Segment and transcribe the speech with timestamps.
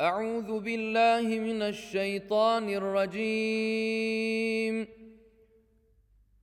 [0.00, 3.26] أعوذ بالله من الشيطان الرجيم.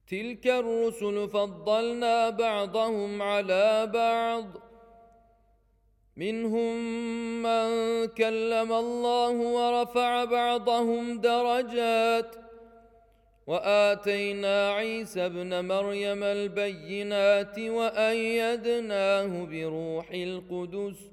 [0.08, 4.46] تلك الرسل فضلنا بعضهم على بعض.
[6.18, 6.76] منهم
[7.44, 12.36] من كلم الله ورفع بعضهم درجات.
[13.48, 21.13] وآتينا عيسى ابن مريم البينات وأيدناه بروح القدس.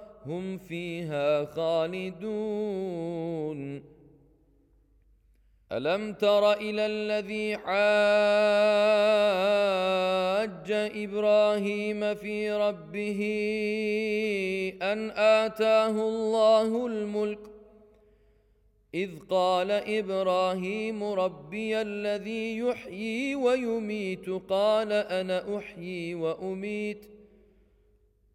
[0.25, 3.11] هم فيها خالدون.
[5.71, 7.71] ألم تر إلى الذي حاج
[10.71, 13.21] إبراهيم في ربه
[14.81, 17.39] أن آتاه الله الملك؟
[18.93, 27.20] إذ قال إبراهيم ربي الذي يحيي ويميت قال أنا أحيي وأميت.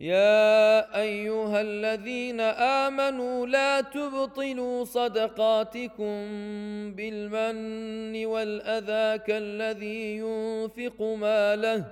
[0.00, 6.14] يا أيها الذين آمنوا لا تبطلوا صدقاتكم
[6.94, 11.84] بالمن والأذى كالذي ينفق ماله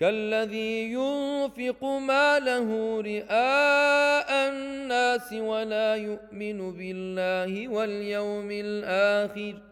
[0.00, 9.71] كالذي ينفق ماله رئاء الناس ولا يؤمن بالله واليوم الآخر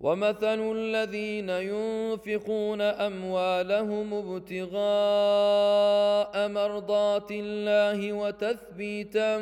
[0.00, 4.78] ومثل الذين ينفقون أموالهم ابتغاء
[6.48, 9.38] مرضات الله وتثبيتا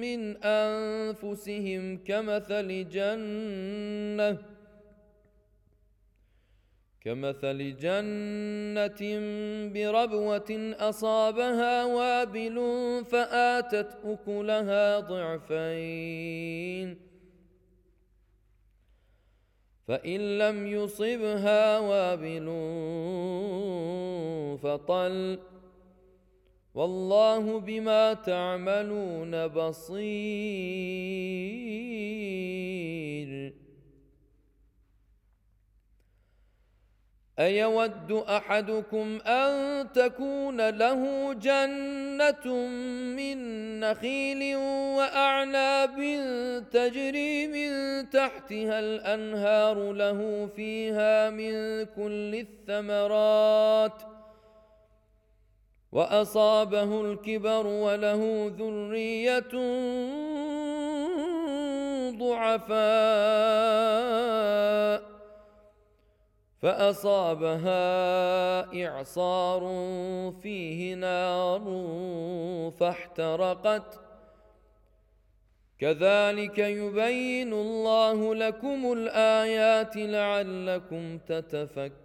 [0.00, 4.38] من أنفسهم كمثل جنة
[7.00, 9.00] كمثل جنة
[9.74, 12.56] بربوة أصابها وابل
[13.10, 17.13] فآتت أكلها ضعفين
[19.88, 22.46] فإن لم يصبها وابل
[24.62, 25.38] فطل.
[26.74, 30.04] والله بما تعملون بصير.
[37.38, 39.52] أيود أحدكم أن
[39.92, 42.56] تكون له جنة
[43.16, 43.38] من
[43.80, 44.56] نخيل
[44.96, 45.96] وأعناب
[46.72, 47.70] تجري من
[48.10, 54.02] تحتها الأنهار له فيها من كل الثمرات
[55.92, 59.54] وأصابه الكبر وله ذرية
[62.18, 63.74] ضعفاء
[66.64, 67.84] فأصابها
[68.86, 69.62] إعصار
[70.42, 71.62] فيه نار
[72.80, 74.00] فاحترقت.
[75.78, 82.04] كذلك يبين الله لكم الآيات لعلكم تتفكرون.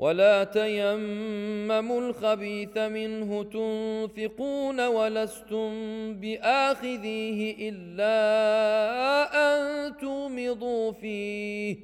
[0.00, 5.72] ولا تيمموا الخبيث منه تنفقون ولستم
[6.14, 8.16] بآخذيه إلا
[9.34, 11.76] أن تغمضوا فيه.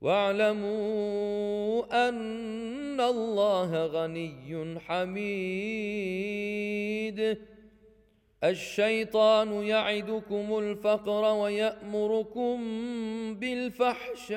[0.00, 5.26] واعلموا أن الله غني حميد.
[8.44, 12.64] الشيطان يعدكم الفقر ويأمركم
[13.34, 14.36] بالفحشاء.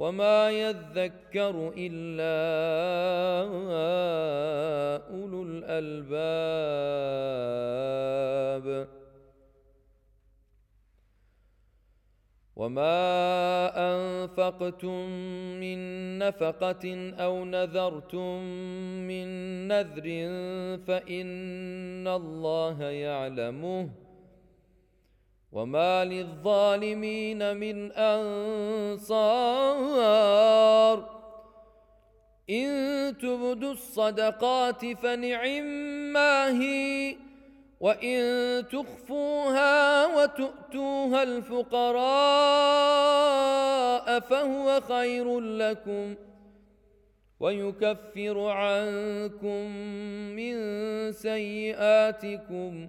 [0.00, 2.36] وما يذكر الا
[5.12, 6.80] اولو الالباب
[12.56, 13.00] وما
[13.92, 15.08] انفقتم
[15.60, 15.78] من
[16.18, 18.42] نفقه أو نذرتم
[19.08, 19.28] من
[19.68, 20.08] نذر
[20.86, 23.90] فان الله يعلمه
[25.52, 29.50] وما للظالمين من انصار
[32.50, 32.68] ان
[33.18, 37.16] تبدوا الصدقات فنعما هي
[37.80, 42.00] وان تخفوها وتؤتوها الفقراء
[44.20, 46.14] فهو خير لكم
[47.40, 49.66] ويكفر عنكم
[50.36, 50.54] من
[51.12, 52.88] سيئاتكم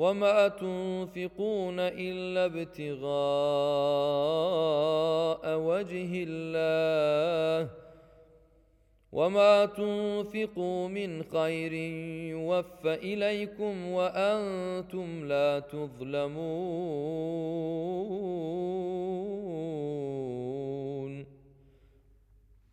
[0.00, 3.10] وما تنفقون الا ابتغاء
[5.58, 7.70] وجه الله
[9.12, 11.72] وما تنفقوا من خير
[12.32, 16.40] يوفى اليكم وأنتم لا تظلمون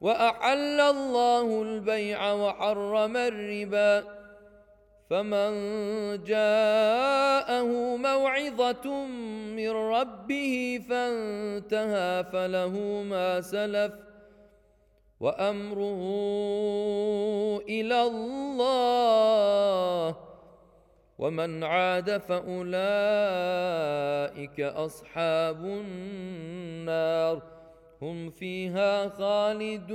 [0.00, 4.04] وأحل الله البيع وحرم الربا.
[5.10, 5.52] فمن
[6.24, 9.06] جاءه موعظة
[9.56, 13.92] من ربه فانتهى فله ما سلف.
[15.20, 16.02] وأمره
[17.68, 20.16] إلى الله.
[21.18, 22.80] ومن عاد فأولئك
[24.60, 27.42] أصحاب النار.
[28.02, 29.90] هم فيها خالدون.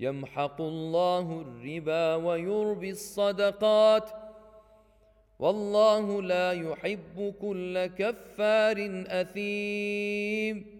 [0.00, 4.10] يمحق الله الربا ويربي الصدقات.
[5.38, 10.79] والله لا يحب كل كفار أثيم.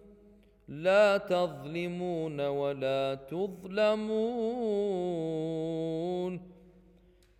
[0.71, 4.11] لا تظلمون ولا تظلمون.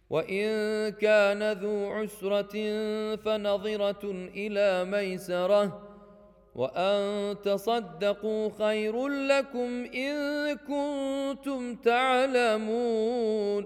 [0.09, 2.55] وإن كان ذو عسرة
[3.15, 5.87] فنظرة إلى ميسرة.
[6.55, 13.65] وأن تصدقوا خير لكم إن كنتم تعلمون.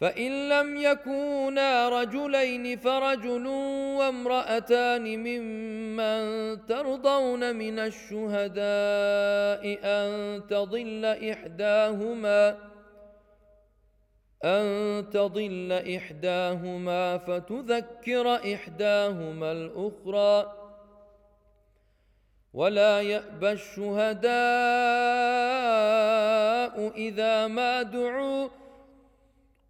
[0.00, 3.46] فإن لم يكونا رجلين فرجل
[3.98, 12.56] وامرأتان ممن ترضون من الشهداء أن تضل إحداهما
[14.44, 14.64] أن
[15.10, 20.64] تضل إحداهما فتذكر إحداهما الأخرى
[22.54, 24.34] ولا يأبى الشهداء
[26.96, 28.48] إذا ما دعوا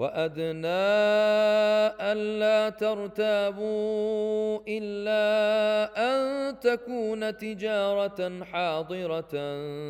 [0.00, 0.96] وأدنى
[2.12, 5.24] ألا ترتابوا إلا
[6.08, 6.20] أن
[6.60, 9.34] تكون تجارة حاضرة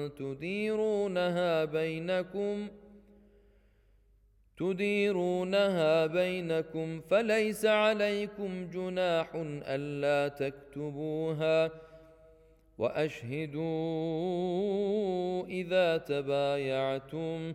[0.09, 2.69] تديرونها بينكم
[4.59, 9.29] تديرونها بينكم فليس عليكم جناح
[9.75, 11.71] ألا تكتبوها.
[12.79, 13.67] وأشهدوا
[15.47, 17.55] إذا تبايعتم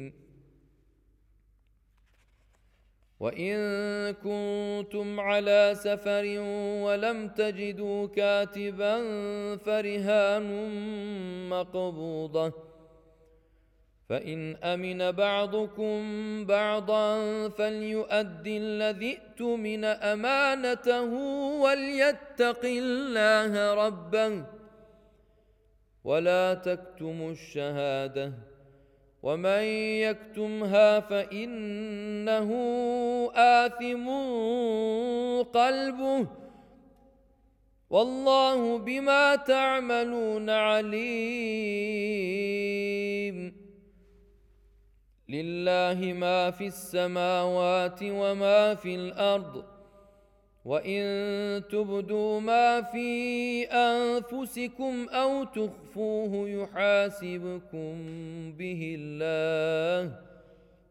[3.21, 3.57] وان
[4.13, 6.25] كنتم على سفر
[6.85, 8.95] ولم تجدوا كاتبا
[9.57, 10.49] فرهان
[11.49, 12.53] مقبوضه
[14.09, 15.99] فان امن بعضكم
[16.45, 17.09] بعضا
[17.49, 21.13] فليؤدي الذي اؤتمن امانته
[21.61, 24.43] وليتق الله ربه
[26.03, 28.33] ولا تكتموا الشهاده
[29.23, 29.63] ومن
[30.05, 32.51] يكتمها فانه
[33.35, 34.09] آثم
[35.43, 36.27] قلبه
[37.89, 41.01] والله بما تعملون عليم.
[45.29, 49.63] لله ما في السماوات وما في الأرض
[50.65, 51.03] وإن
[51.71, 57.93] تبدوا ما في أنفسكم أو تخفوه يحاسبكم
[58.57, 60.30] به الله.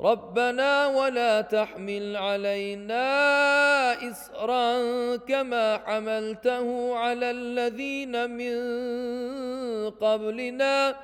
[0.00, 3.06] ربنا ولا تحمل علينا
[4.10, 4.66] إصرا
[5.16, 8.56] كما حملته على الذين من
[9.90, 10.96] قبلنا.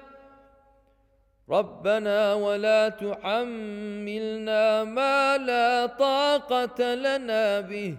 [1.51, 7.97] ربنا ولا تحملنا ما لا طاقة لنا به.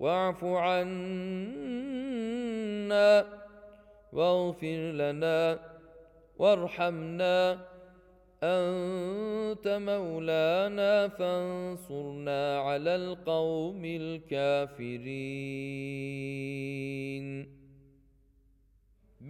[0.00, 1.04] واعف عنا
[4.12, 5.58] واغفر لنا
[6.38, 7.71] وارحمنا.
[8.44, 15.02] أنت مولانا فانصرنا على القوم الكافرين.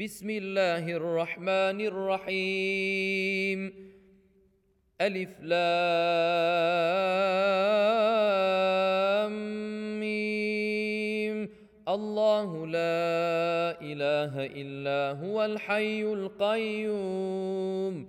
[0.01, 3.73] بسم الله الرحمن الرحيم.
[5.01, 5.63] ألف لام
[10.01, 11.49] ميم.
[11.89, 18.09] الله لا إله إلا هو الحي القيوم.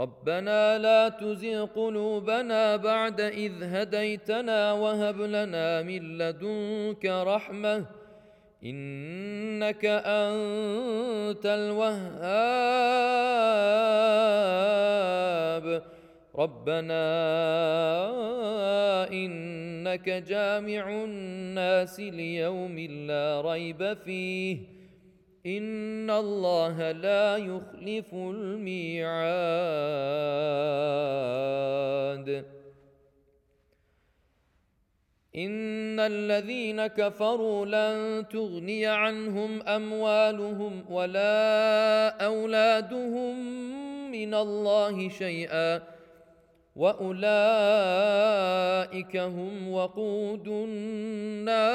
[0.00, 7.86] ربنا لا تزغ قلوبنا بعد إذ هديتنا وهب لنا من لدنك رحمة
[8.64, 12.14] إنك أنت الوهاب
[16.34, 17.04] ربنا
[19.12, 24.58] إنك جامع الناس ليوم لا ريب فيه
[25.46, 29.04] ان الله لا يخلف الميعاد.
[35.36, 43.38] ان الذين كفروا لن تغني عنهم اموالهم ولا اولادهم
[44.12, 45.82] من الله شيئا.
[46.76, 47.16] واولئك
[49.16, 51.74] هم وقود النار.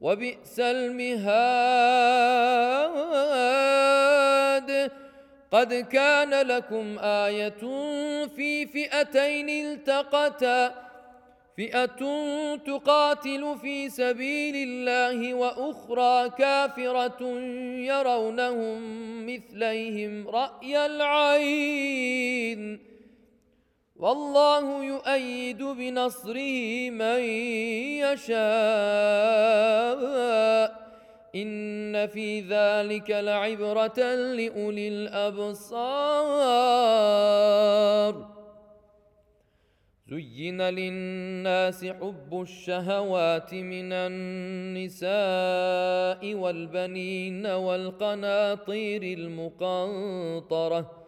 [0.00, 1.88] وبئس المهاد.
[5.50, 7.60] قد كان لكم آية
[8.26, 10.88] في فئتين التقتا
[11.56, 12.00] فئة
[12.56, 17.22] تقاتل في سبيل الله وأخرى كافرة
[17.90, 18.78] يرونهم
[19.26, 22.78] مثليهم رأي العين.
[23.98, 27.20] والله يؤيد بنصره من
[27.98, 28.38] يشاء.
[31.34, 35.98] إن في ذلك لعبرة لأولي الأبصار.
[40.08, 45.08] زين للناس حب الشهوات من النساء
[46.34, 51.07] والبنين والقناطير المقنطرة.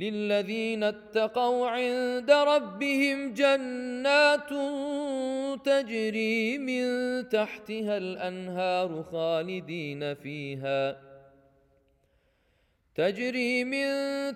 [0.00, 4.48] للذين اتقوا عند ربهم جنات
[5.64, 6.84] تجري من
[7.28, 10.96] تحتها الأنهار خالدين فيها
[12.94, 13.88] تجري من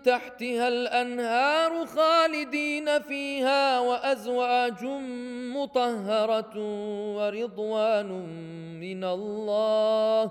[0.03, 4.85] تحتها الأنهار خالدين فيها وأزواج
[5.57, 6.57] مطهرة
[7.17, 8.11] ورضوان
[8.81, 10.31] من الله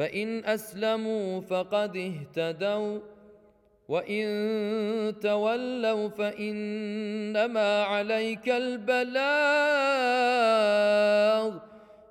[0.00, 2.98] فإن أسلموا فقد اهتدوا
[3.88, 4.24] وإن
[5.20, 9.20] تولوا فإنما عليك البلاغ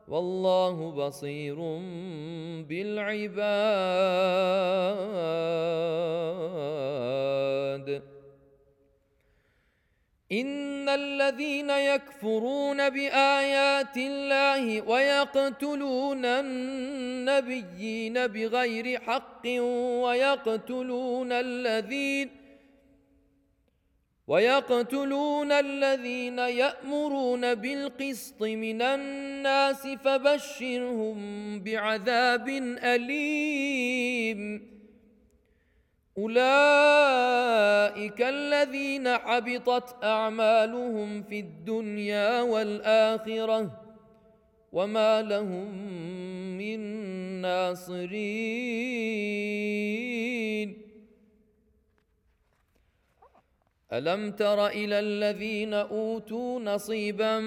[0.07, 1.55] والله بصير
[2.69, 3.39] بالعباد.
[10.31, 19.47] ان الذين يكفرون بايات الله ويقتلون النبيين بغير حق
[20.03, 22.29] ويقتلون الذين
[24.27, 31.19] ويقتلون الذين يأمرون بالقسط من الناس فبشرهم
[31.59, 32.49] بعذاب
[32.83, 34.69] أليم
[36.19, 43.81] أولئك الذين حبطت أعمالهم في الدنيا والآخرة
[44.71, 45.77] وما لهم
[46.57, 46.79] من
[47.41, 48.09] ناصرين.
[53.93, 57.39] ألم تر إلى الذين أوتوا نصيبا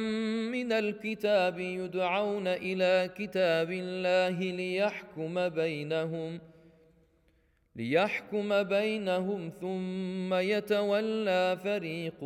[0.52, 6.40] من الكتاب يدعون إلى كتاب الله ليحكم بينهم
[7.76, 12.24] ليحكم بينهم ثم يتولى فريق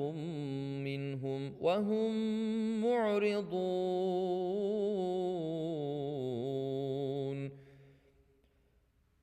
[0.84, 2.12] منهم وهم
[2.82, 3.66] معرضون.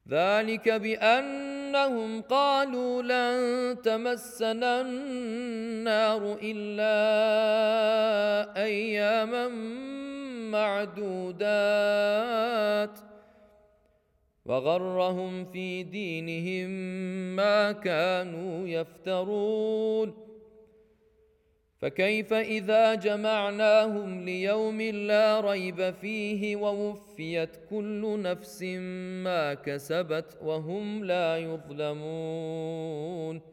[0.09, 7.03] ذلك بأنهم قالوا لن تمسنا النار إلا
[8.63, 9.47] أياما
[10.51, 11.53] معدودات.
[14.45, 16.69] وغرهم في دينهم
[17.35, 20.13] ما كانوا يفترون.
[21.79, 28.63] فكيف إذا جمعناهم ليوم لا ريب فيه ووفيت كل نفس
[29.23, 33.52] ما كسبت وهم لا يظلمون.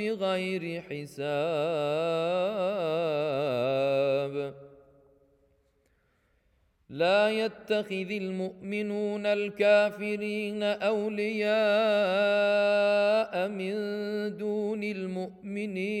[0.00, 1.30] بغير حساب.
[6.90, 11.52] لا يتخذ المؤمنون الكافرين أولياء
[13.48, 13.74] من
[14.36, 16.00] دون المؤمنين.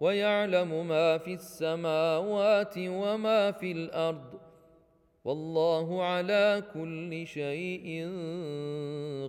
[0.00, 4.40] ويعلم ما في السماوات وما في الأرض
[5.24, 8.08] والله على كل شيء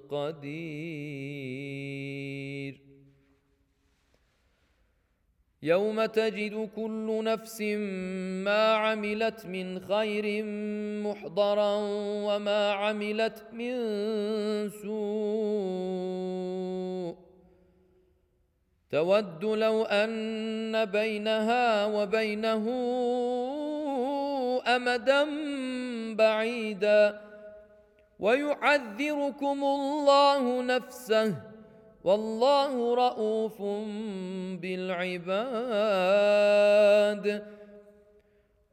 [0.09, 1.57] قدير.
[5.63, 7.61] يوم تجد كل نفس
[8.45, 10.43] ما عملت من خير
[11.03, 11.75] محضرا
[12.27, 13.73] وما عملت من
[14.69, 16.07] سوء
[18.91, 22.65] تود لو أن بينها وبينه
[24.67, 25.25] امدا
[26.15, 27.21] بعيدا.
[28.19, 31.35] ويعذركم الله نفسه
[32.03, 33.61] والله رءوف
[34.61, 35.57] بالعباد.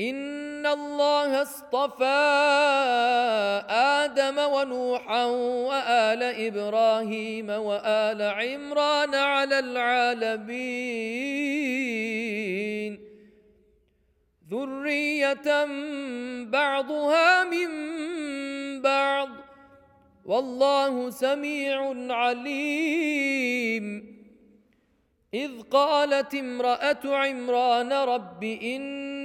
[0.00, 2.04] ان الله اصطفى
[3.70, 10.58] آدم ونوحا وال إبراهيم وال عمران على العالمين
[14.50, 15.66] ذريه
[16.44, 17.68] بعضها من
[18.82, 19.28] بعض
[20.24, 24.18] والله سميع عليم
[25.34, 28.44] اذ قالت امراه عمران رب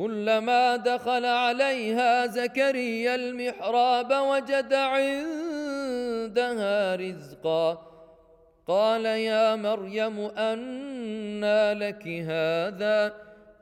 [0.00, 5.76] كلما دخل عليها زكريا المحراب وجد عندها
[6.96, 7.86] رزقا.
[8.68, 13.12] قال يا مريم أنى لك هذا؟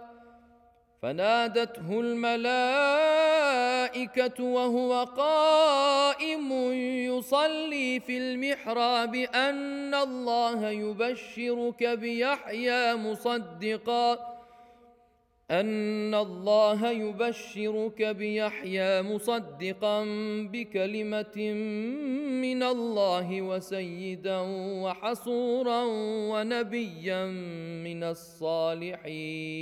[1.01, 2.43] فنادته الملائكة
[4.43, 6.51] وهو قائم
[7.09, 14.31] يصلي في المحراب أن الله يبشرك بيحيى مصدقا.
[15.51, 20.03] أن الله يبشرك بيحيى مصدقا
[20.51, 21.51] بكلمة
[22.41, 24.39] من الله وسيدا
[24.83, 25.83] وحصورا
[26.31, 27.25] ونبيا
[27.83, 29.61] من الصالحين.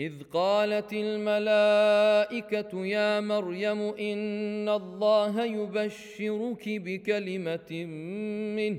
[0.00, 7.84] إذ قالت الملائكة يا مريم إن الله يبشرك بكلمة
[8.56, 8.78] منه.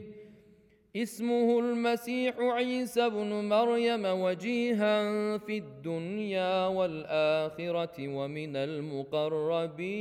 [0.96, 9.92] اسمه المسيح عيسى ابن مريم وجيها في الدنيا والآخرة ومن المقربين.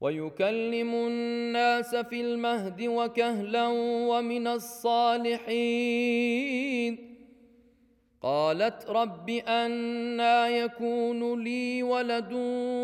[0.00, 3.66] ويكلم الناس في المهد وكهلا
[4.08, 5.50] ومن الصالحين.
[8.22, 12.32] قالت رب أنا يكون لي ولد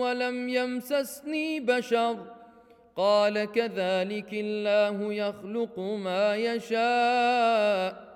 [0.00, 2.16] ولم يمسسني بشر.
[2.96, 8.15] قال كذلك الله يخلق ما يشاء.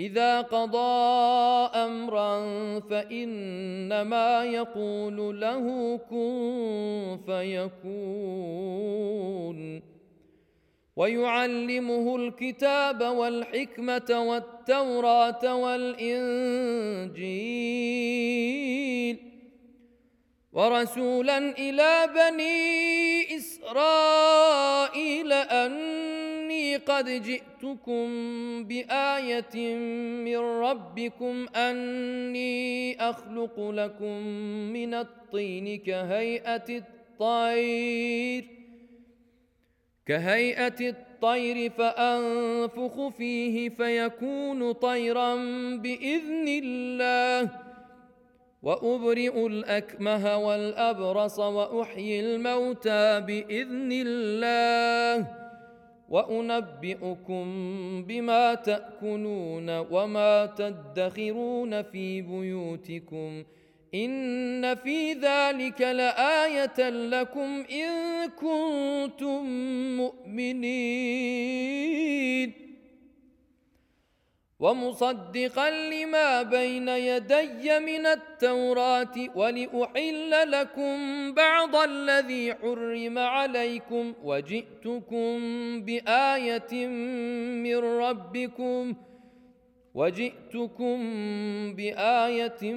[0.00, 2.40] إذا قضى أمرا
[2.80, 7.90] فإنما يقول له كن فيكون.
[10.96, 16.50] ويعلمه الكتاب والحكمة والتوراة والإنجيل.
[20.52, 25.99] ورسولا إلى بني إسرائيل اني
[26.86, 28.06] قد جئتكم
[28.64, 29.74] بآية
[30.24, 34.22] من ربكم أني أخلق لكم
[34.72, 38.44] من الطين كهيئة الطير
[40.06, 45.34] كهيئة الطير فأنفخ فيه فيكون طيرا
[45.76, 47.50] بإذن الله
[48.62, 55.39] وأبرئ الأكمه والأبرص وأحيي الموتى بإذن الله.
[56.10, 57.44] وأنبئكم
[58.08, 63.44] بما تأكلون وما تدخرون في بيوتكم
[63.94, 69.46] إن في ذلك لآية لكم إن كنتم
[69.96, 71.50] مؤمنين
[74.60, 80.96] ومصدقا لما بين يدي من التوراة ولأحل لكم
[81.34, 85.40] بعض الذي حرم عليكم وجئتكم
[85.84, 86.86] بآية
[87.66, 88.94] من ربكم
[89.94, 90.96] وجئتكم
[91.74, 92.72] بآية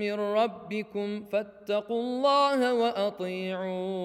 [0.00, 4.04] من ربكم فاتقوا الله وأطيعون.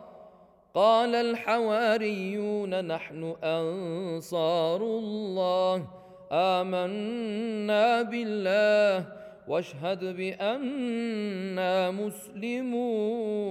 [0.73, 5.87] قال الحواريون نحن أنصار الله.
[6.31, 9.05] آمنا بالله
[9.47, 13.41] واشهد بانا مسلمون.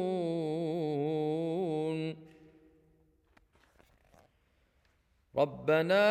[5.36, 6.06] ربنا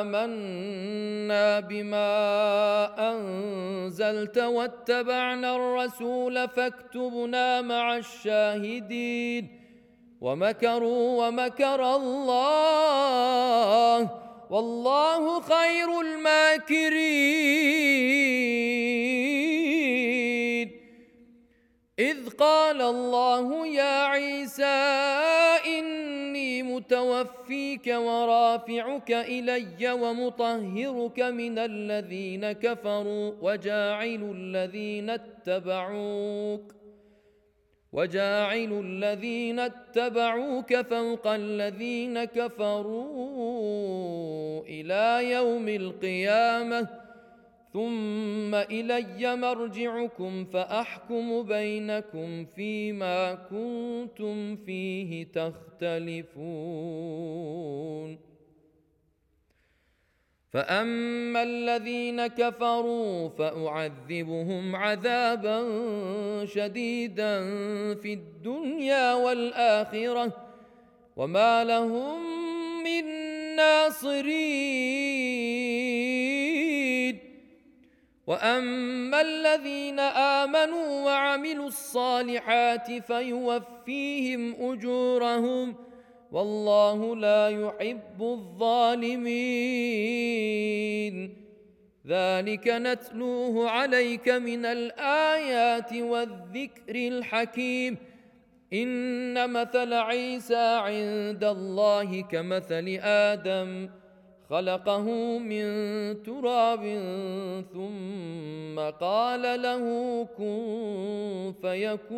[0.00, 2.10] آمنا بما
[3.10, 9.57] أنزلت واتبعنا الرسول فاكتبنا مع الشاهدين.
[10.20, 14.10] ومكروا ومكر الله
[14.50, 16.98] والله خير الماكرين.
[21.98, 24.64] إذ قال الله يا عيسى
[25.66, 36.77] إني متوفيك ورافعك إلي ومطهرك من الذين كفروا وجاعل الذين اتبعوك.
[37.92, 43.08] وجاعل الذين اتبعوك فوق الذين كفروا
[44.66, 46.88] إلى يوم القيامة
[47.72, 56.28] ثم إلي مرجعكم فأحكم بينكم فيما كنتم فيه تختلفون
[60.52, 65.60] فاما الذين كفروا فاعذبهم عذابا
[66.44, 67.44] شديدا
[67.94, 70.32] في الدنيا والاخره
[71.16, 72.20] وما لهم
[72.84, 73.04] من
[73.56, 74.38] ناصرين
[78.26, 85.87] واما الذين امنوا وعملوا الصالحات فيوفيهم اجورهم
[86.32, 89.28] والله لا يحب الظالمين.
[92.06, 97.96] ذلك نتلوه عليك من الآيات والذكر الحكيم.
[98.72, 103.88] إن مثل عيسى عند الله كمثل آدم
[104.50, 105.66] خلقه من
[106.22, 106.82] تراب
[107.72, 109.84] ثم قال له
[110.38, 112.08] كن فيكون.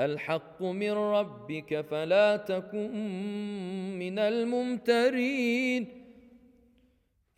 [0.00, 2.90] الحق من ربك فلا تكن
[3.98, 6.00] من الممترين.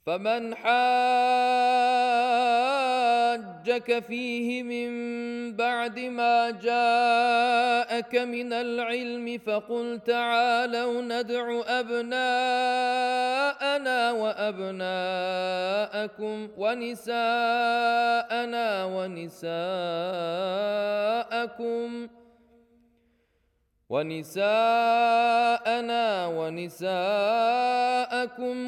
[0.07, 0.79] فمن حاجك
[3.99, 4.93] فيه من
[5.57, 12.93] بعد ما جاءك من العلم فقل تعالوا ندع أبناءنا
[14.13, 14.89] وأبناءكم
[16.59, 17.25] ونساءنا
[18.85, 19.43] ونساءكم.
[23.93, 24.47] ونساءنا
[26.39, 26.97] ونساءكم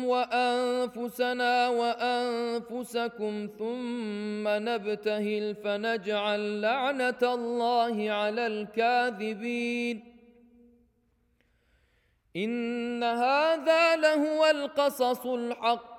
[0.05, 9.97] وأنفسنا وأنفسكم ثم نبتهل فنجعل لعنة الله على الكاذبين.
[12.37, 15.95] إن هذا لهو القصص الحق.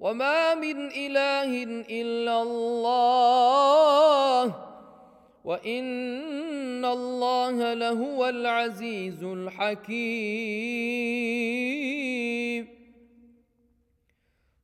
[0.00, 3.86] وما من إله إلا الله.
[5.46, 9.86] وان الله لهو العزيز الحكيم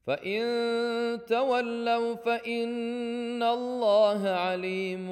[0.06, 0.44] فان
[1.28, 5.06] تولوا فان الله عليم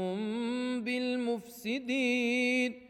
[0.84, 2.89] بالمفسدين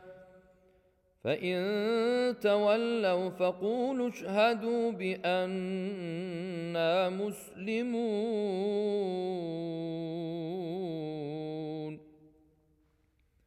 [1.23, 8.01] فإن تولوا فقولوا اشهدوا بانا مسلمون.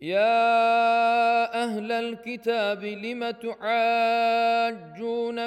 [0.00, 3.90] يا أهل الكتاب لم تحاجون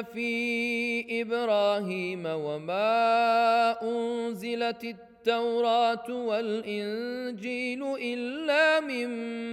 [0.04, 9.10] في إبراهيم وما أنزلت التوراة والإنجيل إلا من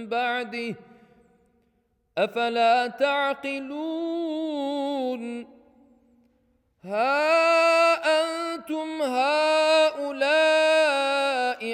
[0.09, 0.75] بعده؟
[2.17, 4.25] أفلا تعقلون؟
[6.83, 10.55] ها أنتم هؤلاء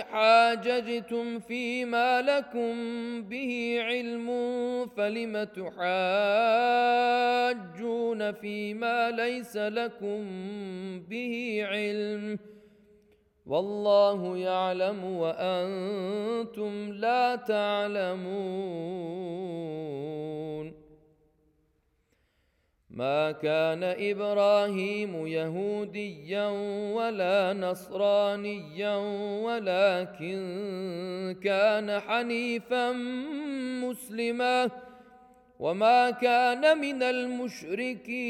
[0.02, 2.74] حاججتم فيما لكم
[3.22, 4.28] به علم
[4.98, 5.82] فلم تحاجون
[8.32, 10.30] فيما ليس لكم
[11.10, 12.40] به علم؟
[13.52, 18.32] والله يعلم وأنتم لا تعلمون.
[22.90, 26.48] ما كان إبراهيم يهوديا
[26.96, 28.96] ولا نصرانيا
[29.44, 30.42] ولكن
[31.44, 32.92] كان حنيفا
[33.84, 34.70] مسلما.
[35.60, 38.22] وما كان من المشركين.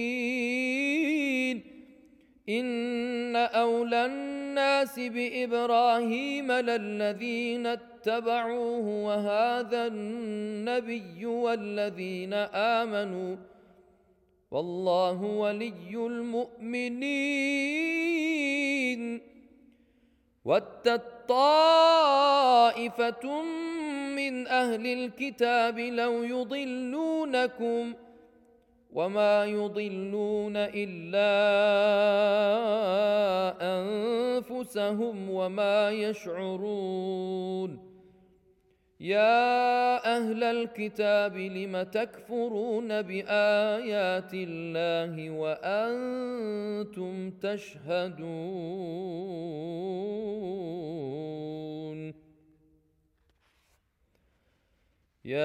[2.49, 12.33] إن أولى الناس بإبراهيم للذين اتبعوه وهذا النبي والذين
[12.79, 13.35] آمنوا
[14.51, 17.01] والله ولي المؤمنين.
[20.45, 23.25] واتت طائفة
[24.15, 27.93] من أهل الكتاب لو يضلونكم
[28.91, 31.31] وما يضلون الا
[33.61, 37.91] انفسهم وما يشعرون
[38.99, 49.01] يا أهل الكتاب لم تكفرون بايات الله وأنتم تشهدون
[55.25, 55.37] يا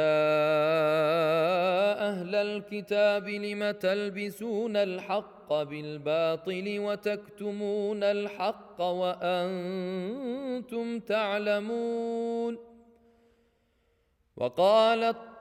[2.08, 10.08] أهل الكتاب لم تلبسون الحق بالباطل وتكتمون الحق وأنتم
[11.00, 12.58] تعلمون
[14.36, 15.35] وقالت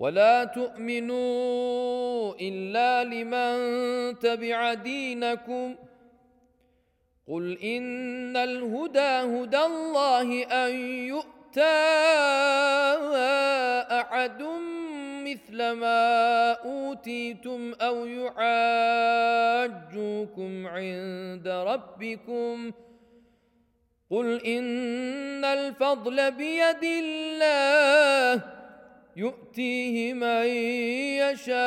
[0.00, 3.56] ولا تؤمنوا إلا لمن
[4.18, 5.76] تبع دينكم.
[7.28, 10.72] قل إن الهدى هدى الله أن
[11.12, 11.86] يؤتى
[14.00, 14.42] أحد
[15.28, 19.46] مثل ما أوتيتم أو يحاجوكم
[20.66, 22.72] عند ربكم.
[24.10, 28.59] قل إن الفضل بيد الله
[29.16, 30.46] يؤتيه من
[31.22, 31.60] يشاء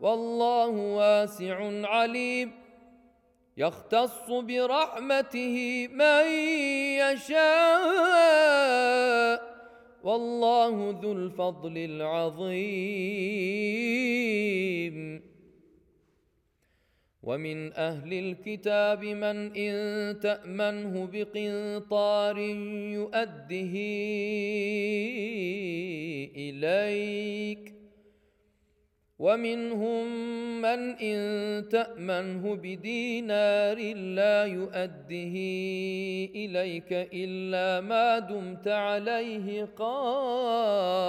[0.00, 2.52] والله واسع عليم.
[3.56, 6.26] يختص برحمته من
[6.98, 8.34] يشاء
[10.04, 12.54] والله ذو الفضل العظيم.
[17.26, 23.74] ومن أهل الكتاب من إن تأمنه بقنطار يؤده
[26.36, 27.74] إليك.
[29.18, 30.06] ومنهم
[30.60, 35.36] من إن تأمنه بدينار لا يؤده
[36.34, 41.04] إليك إلا ما دمت عليه قائما.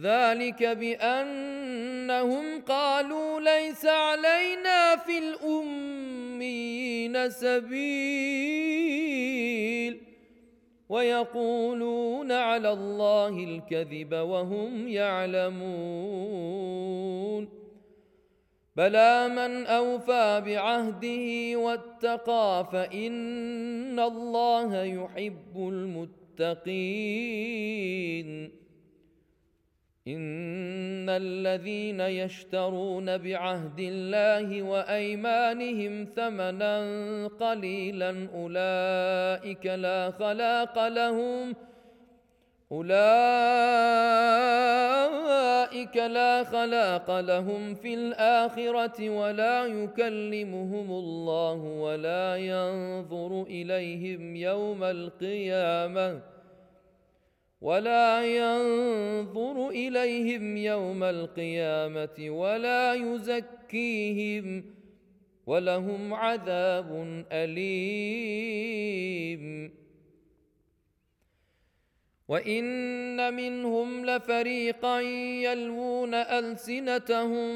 [0.00, 6.70] ذلك بأنهم قالوا ليس علينا في الأميين
[7.30, 8.80] سبيل
[10.88, 16.40] ويقولون على الله الكذب وهم يعلمون
[18.76, 27.10] بلى من أوفى بعهده واتقى فإن الله يحب المتقين
[30.08, 36.76] إن الذين يشترون بعهد الله وأيمانهم ثمنا
[37.26, 41.54] قليلا أولئك لا خلاق لهم
[42.72, 42.90] أولئك
[45.96, 56.39] لا خلاق لهم في الآخرة ولا يكلمهم الله ولا ينظر إليهم يوم القيامة.
[57.60, 64.64] ولا ينظر إليهم يوم القيامة ولا يزكيهم
[65.46, 68.70] ولهم عذاب أليم.
[72.28, 75.00] وإن منهم لفريقا
[75.40, 77.50] يلوون ألسنتهم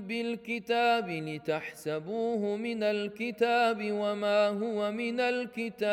[0.00, 5.92] بالكتاب لتحسبوه من الكتاب وما هو من الكتاب.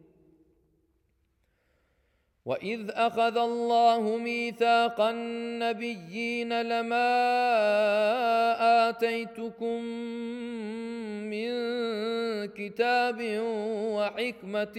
[2.45, 7.09] واذ اخذ الله ميثاق النبيين لما
[8.89, 9.83] اتيتكم
[11.29, 11.51] من
[12.47, 13.19] كتاب
[13.95, 14.77] وحكمه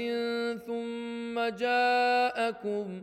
[0.66, 3.02] ثم جاءكم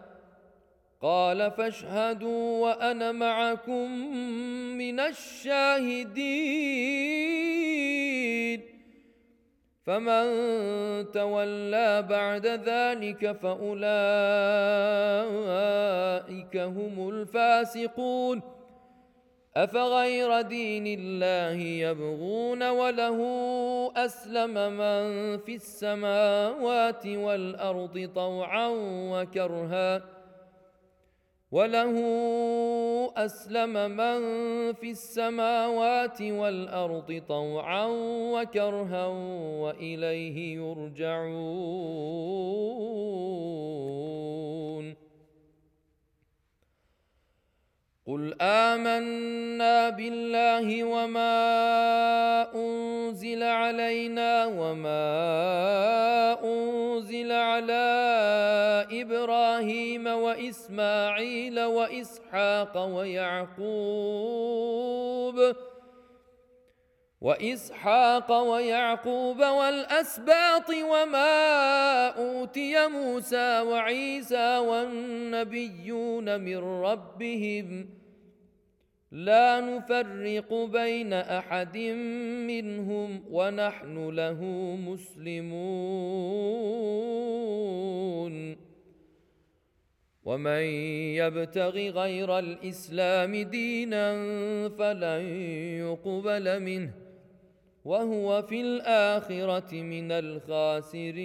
[1.01, 3.91] قال فاشهدوا وأنا معكم
[4.77, 6.21] من الشاهدين.
[9.85, 10.25] فمن
[11.11, 13.77] تولى بعد ذلك فأولئك
[16.57, 18.41] هم الفاسقون.
[19.57, 23.19] أفغير دين الله يبغون وله
[23.95, 28.67] أسلم من في السماوات والأرض طوعا
[29.11, 30.20] وكرها.
[31.51, 31.95] وله
[33.17, 34.19] اسلم من
[34.73, 37.85] في السماوات والارض طوعا
[38.33, 39.05] وكرها
[39.61, 41.51] واليه يرجعون
[48.07, 51.37] قل امنا بالله وما
[52.55, 55.05] انزل علينا وما
[56.43, 57.85] انزل على
[58.91, 63.61] إبراهيم واسماعيل واسحاق ويعقوب
[67.21, 77.89] وإسحاق ويعقوب والأسباط وما أوتي موسى وعيسى والنبيون من ربهم
[79.11, 81.77] لا نفرق بين أحد
[82.47, 84.43] منهم ونحن له
[84.75, 85.61] مسلمون
[90.23, 90.63] ومن
[91.21, 94.13] يبتغ غير الإسلام دينا
[94.69, 95.21] فلن
[95.79, 97.00] يقبل منه
[97.85, 101.21] وهو في الآخرة من الخاسرين.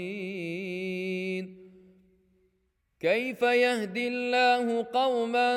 [3.01, 5.55] كيف يهدي الله قوما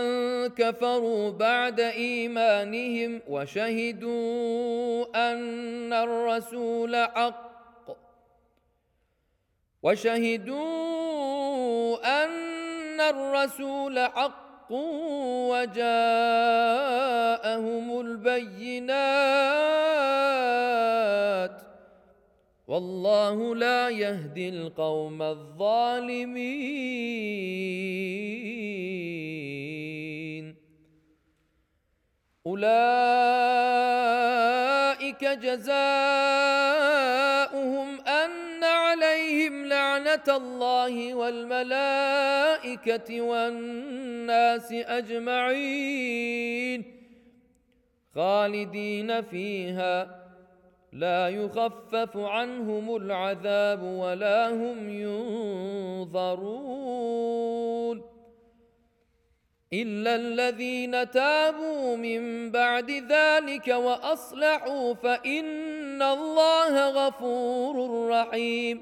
[0.47, 7.50] كفروا بعد إيمانهم وشهدوا أن الرسول حق؟
[9.84, 10.64] وشهدوا
[12.24, 14.49] أن الرسول حق
[15.51, 15.86] وجاءهم
[18.01, 18.89] البينات
[22.67, 26.49] والله لا يهدي القوم الظالمين.
[32.45, 32.86] أولئك
[35.26, 37.29] جزاؤهم
[40.28, 46.84] الله والملائكة والناس أجمعين.
[48.15, 50.20] خالدين فيها.
[50.93, 54.89] لا يخفف عنهم العذاب ولا هم
[55.99, 58.01] ينظرون.
[59.74, 68.82] إلا الذين تابوا من بعد ذلك وأصلحوا فإن الله غفور رحيم.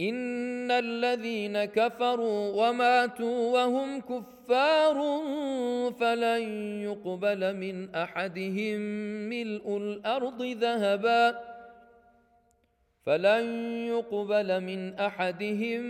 [0.00, 4.94] ان الذين كفروا وماتوا وهم كفار
[6.00, 6.42] فلن
[6.82, 8.80] يقبل من احدهم
[9.28, 11.40] ملء الأرض ذهبا
[13.06, 13.44] فلن
[13.86, 15.82] يقبل من احدهم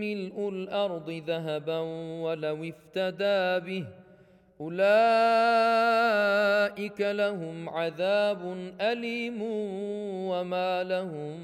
[0.00, 1.78] ملء الأرض ذهبا
[2.22, 3.86] ولو افتدى به
[4.60, 5.00] اولئك
[7.00, 9.42] لهم عذاب اليم
[10.30, 11.40] وما لهم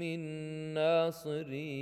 [0.00, 0.41] من
[0.72, 1.72] الناصرين.